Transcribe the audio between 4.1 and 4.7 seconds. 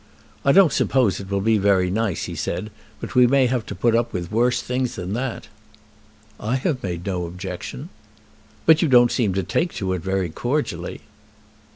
with worse